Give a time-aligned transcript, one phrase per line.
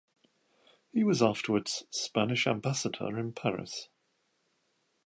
[0.91, 3.87] He was afterwards Spanish ambassador in Paris.